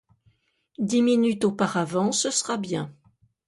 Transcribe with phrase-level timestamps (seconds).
[0.79, 2.91] Dix minutes auparavant, ce sera bien.